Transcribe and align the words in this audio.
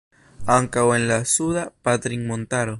Ankaŭ 0.53 0.85
en 0.95 1.05
la 1.13 1.19
Suda 1.33 1.67
Patrinmontaro. 1.89 2.69